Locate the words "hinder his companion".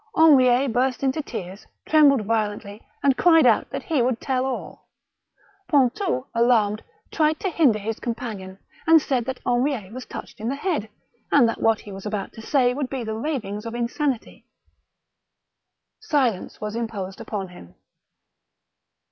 7.51-8.57